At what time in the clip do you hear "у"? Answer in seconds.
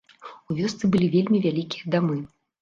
0.53-0.55